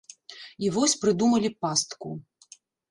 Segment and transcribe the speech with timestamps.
[0.67, 2.19] І вось прыдумалі пастку.